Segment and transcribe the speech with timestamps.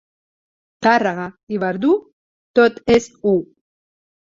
[0.87, 1.25] Tàrrega
[1.57, 1.93] i Verdú
[2.61, 3.37] tot és u.